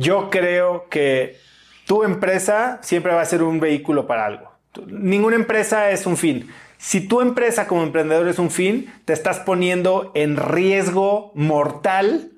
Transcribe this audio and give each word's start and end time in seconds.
yo 0.00 0.30
creo 0.30 0.88
que 0.88 1.38
tu 1.86 2.04
empresa 2.04 2.78
siempre 2.82 3.12
va 3.12 3.20
a 3.20 3.26
ser 3.26 3.42
un 3.42 3.60
vehículo 3.60 4.06
para 4.06 4.24
algo. 4.24 4.50
Ninguna 4.86 5.36
empresa 5.36 5.90
es 5.90 6.06
un 6.06 6.16
fin. 6.16 6.50
Si 6.78 7.06
tu 7.06 7.20
empresa 7.20 7.66
como 7.66 7.82
emprendedor 7.82 8.26
es 8.28 8.38
un 8.38 8.50
fin, 8.50 8.90
te 9.04 9.12
estás 9.12 9.40
poniendo 9.40 10.10
en 10.14 10.38
riesgo 10.38 11.32
mortal 11.34 12.30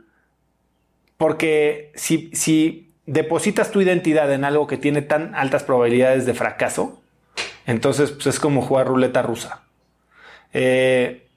porque 1.17 1.93
si, 1.95 2.31
si 2.33 2.93
depositas 3.07 3.71
tu 3.71 3.81
identidad 3.81 4.33
en 4.33 4.45
algo 4.45 4.67
que 4.67 4.77
tiene 4.77 5.01
tan 5.01 5.33
altas 5.37 5.63
probabilidades 5.63 6.27
de 6.27 6.35
fracaso, 6.35 7.01
entonces 7.65 8.11
pues, 8.11 8.27
es 8.27 8.41
como 8.41 8.63
jugar 8.63 8.89
ruleta 8.89 9.23
rusa. 9.23 9.63
Eh, 10.53 11.29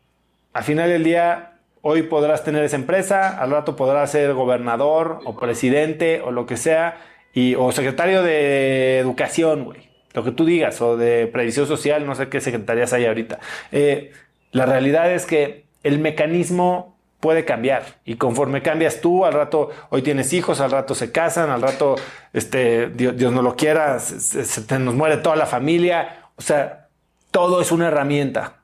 al 0.53 0.63
final 0.63 0.89
del 0.89 1.03
día, 1.03 1.54
hoy 1.87 2.01
podrás 2.01 2.43
tener 2.43 2.63
esa 2.63 2.77
empresa, 2.77 3.29
al 3.39 3.51
rato 3.51 3.75
podrás 3.75 4.09
ser 4.09 4.33
gobernador 4.33 5.19
o 5.23 5.37
presidente 5.37 6.19
o 6.19 6.31
lo 6.31 6.47
que 6.47 6.57
sea, 6.57 6.97
y, 7.31 7.53
o 7.53 7.71
secretario 7.71 8.23
de 8.23 8.97
educación, 8.97 9.65
güey. 9.65 9.87
Lo 10.13 10.23
que 10.23 10.31
tú 10.31 10.45
digas, 10.45 10.81
o 10.81 10.97
de 10.97 11.27
previsión 11.27 11.67
social, 11.67 12.07
no 12.07 12.15
sé 12.15 12.27
qué 12.27 12.41
secretarías 12.41 12.91
hay 12.91 13.05
ahorita. 13.05 13.37
Eh, 13.71 14.13
la 14.51 14.65
realidad 14.65 15.11
es 15.11 15.27
que 15.27 15.65
el 15.83 15.99
mecanismo 15.99 16.97
puede 17.19 17.45
cambiar 17.45 17.83
y 18.03 18.15
conforme 18.15 18.63
cambias 18.63 18.99
tú, 18.99 19.23
al 19.23 19.33
rato 19.33 19.69
hoy 19.91 20.01
tienes 20.01 20.33
hijos, 20.33 20.61
al 20.61 20.71
rato 20.71 20.95
se 20.95 21.11
casan, 21.11 21.51
al 21.51 21.61
rato 21.61 21.97
este, 22.33 22.87
Dios, 22.87 23.31
no 23.31 23.43
lo 23.43 23.55
quiera, 23.55 23.99
se, 23.99 24.79
nos 24.79 24.95
muere 24.95 25.17
toda 25.17 25.35
la 25.35 25.45
familia. 25.45 26.29
O 26.35 26.41
sea, 26.41 26.87
todo 27.29 27.61
es 27.61 27.71
una 27.71 27.89
herramienta. 27.89 28.55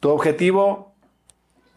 Tu 0.00 0.10
objetivo 0.10 0.88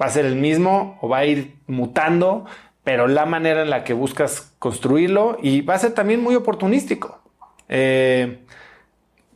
va 0.01 0.07
a 0.07 0.09
ser 0.09 0.25
el 0.25 0.35
mismo 0.35 0.97
o 1.01 1.09
va 1.09 1.19
a 1.19 1.25
ir 1.25 1.55
mutando, 1.67 2.45
pero 2.83 3.07
la 3.07 3.25
manera 3.25 3.61
en 3.61 3.69
la 3.69 3.83
que 3.83 3.93
buscas 3.93 4.53
construirlo 4.57 5.37
y 5.41 5.61
va 5.61 5.75
a 5.75 5.79
ser 5.79 5.93
también 5.93 6.21
muy 6.21 6.35
oportunístico. 6.35 7.21
Eh, 7.69 8.43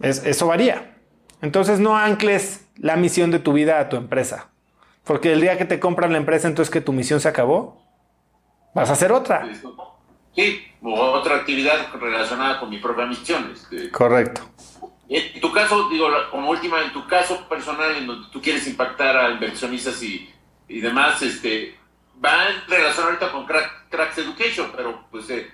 eso 0.01 0.47
varía. 0.47 0.95
Entonces 1.41 1.79
no 1.79 1.95
ancles 1.95 2.67
la 2.77 2.95
misión 2.95 3.31
de 3.31 3.39
tu 3.39 3.53
vida 3.53 3.79
a 3.79 3.89
tu 3.89 3.95
empresa. 3.95 4.49
Porque 5.03 5.33
el 5.33 5.41
día 5.41 5.57
que 5.57 5.65
te 5.65 5.79
compran 5.79 6.11
la 6.11 6.17
empresa, 6.17 6.47
entonces 6.47 6.71
que 6.71 6.81
tu 6.81 6.91
misión 6.91 7.19
se 7.19 7.27
acabó, 7.27 7.81
vas 8.73 8.89
a 8.89 8.93
hacer 8.93 9.11
otra. 9.11 9.47
Sí, 10.35 10.65
o 10.81 10.93
otra 10.93 11.35
actividad 11.35 11.93
relacionada 11.99 12.59
con 12.59 12.69
mi 12.69 12.79
propia 12.79 13.05
misión. 13.05 13.51
Este. 13.53 13.91
Correcto. 13.91 14.41
En 15.07 15.39
tu 15.39 15.51
caso, 15.51 15.87
digo, 15.89 16.07
como 16.31 16.49
última, 16.49 16.81
en 16.83 16.91
tu 16.91 17.07
caso 17.07 17.47
personal, 17.47 17.95
en 17.95 18.07
donde 18.07 18.27
tú 18.31 18.41
quieres 18.41 18.67
impactar 18.67 19.15
a 19.15 19.29
inversionistas 19.29 20.01
y, 20.01 20.33
y 20.67 20.81
demás, 20.81 21.21
este, 21.21 21.75
va 22.23 22.49
en 22.49 22.69
relación 22.69 23.05
ahorita 23.05 23.31
con 23.31 23.45
Cracks 23.45 24.17
Education, 24.17 24.71
pero 24.75 25.05
pues 25.11 25.29
eh, 25.29 25.47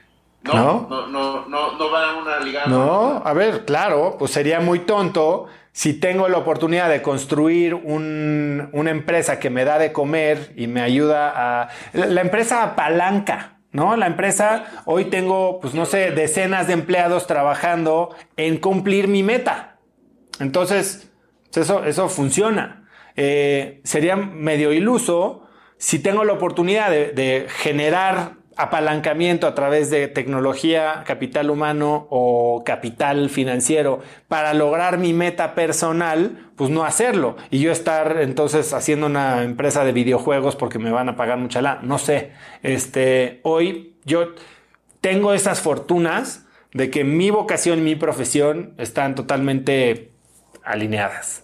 no, 0.44 0.88
no, 0.90 1.08
no, 1.08 1.46
no, 1.48 1.78
no, 1.78 1.92
va 1.92 2.12
a 2.12 2.16
una 2.16 2.40
ligada. 2.40 2.68
No, 2.68 3.22
a 3.24 3.34
ver, 3.34 3.66
claro, 3.66 4.16
pues 4.18 4.32
sería 4.32 4.60
muy 4.60 4.80
tonto 4.80 5.48
si 5.72 5.94
tengo 5.94 6.28
la 6.28 6.38
oportunidad 6.38 6.90
de 6.90 7.02
construir 7.02 7.76
un, 7.76 8.70
una 8.74 8.92
empresa 8.92 9.40
que 9.40 9.50
me 9.50 9.64
da 9.64 9.78
de 9.78 9.92
comer 9.92 10.54
y 10.56 10.68
me 10.68 10.82
ayuda 10.82 11.32
a... 11.36 11.70
La 11.94 12.22
empresa 12.22 12.64
apalanca, 12.64 13.60
¿no? 13.72 13.96
La 13.96 14.08
empresa, 14.08 14.66
hoy 14.86 15.06
tengo, 15.06 15.60
pues 15.62 15.74
no 15.74 15.86
sé, 15.86 16.12
decenas 16.12 16.68
de 16.68 16.74
empleados 16.74 17.28
trabajando 17.28 18.16
en 18.36 18.58
cumplir 18.58 19.08
mi 19.08 19.24
meta. 19.24 19.78
Entonces, 20.40 21.10
eso, 21.54 21.86
eso 21.86 22.10
funciona. 22.10 22.81
Eh, 23.16 23.82
sería 23.84 24.16
medio 24.16 24.72
iluso 24.74 25.48
si 25.82 25.98
tengo 25.98 26.24
la 26.24 26.34
oportunidad 26.34 26.92
de, 26.92 27.48
generar 27.50 28.34
apalancamiento 28.56 29.48
a 29.48 29.56
través 29.56 29.90
de 29.90 30.08
tecnología, 30.08 31.04
capital 31.08 31.50
humano 31.50 32.06
o 32.12 32.64
capital 32.64 33.32
financiero 33.32 34.00
para 34.28 34.54
lograr 34.54 35.00
mi 35.00 35.14
meta 35.14 35.56
personal, 35.56 36.52
pues 36.56 36.70
no 36.70 36.84
hacerlo. 36.84 37.36
Y 37.50 37.60
yo 37.62 37.72
estar 37.72 38.18
entonces 38.22 38.74
haciendo 38.74 39.08
una 39.08 39.42
empresa 39.42 39.84
de 39.84 39.92
videojuegos 39.92 40.56
porque 40.56 40.78
me 40.78 40.92
van 40.92 41.10
a 41.10 41.16
pagar 41.16 41.40
mucha 41.40 41.64
la, 41.64 41.80
no 41.82 41.98
sé. 41.98 42.34
Este, 42.62 43.40
hoy 43.42 43.96
yo 44.06 44.36
tengo 45.02 45.34
esas 45.34 45.62
fortunas 45.62 46.46
de 46.74 46.92
que 46.92 47.04
mi 47.04 47.32
vocación 47.32 47.80
y 47.80 47.82
mi 47.82 47.96
profesión 47.96 48.76
están 48.78 49.16
totalmente 49.16 50.12
alineadas. 50.64 51.44